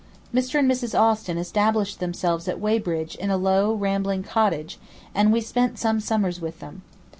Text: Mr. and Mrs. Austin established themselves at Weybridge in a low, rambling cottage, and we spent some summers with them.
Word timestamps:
Mr. 0.33 0.57
and 0.57 0.67
Mrs. 0.71 0.99
Austin 0.99 1.37
established 1.37 1.99
themselves 1.99 2.47
at 2.47 2.59
Weybridge 2.59 3.13
in 3.17 3.29
a 3.29 3.37
low, 3.37 3.71
rambling 3.71 4.23
cottage, 4.23 4.79
and 5.13 5.31
we 5.31 5.41
spent 5.41 5.77
some 5.77 5.99
summers 5.99 6.41
with 6.41 6.57
them. 6.59 6.81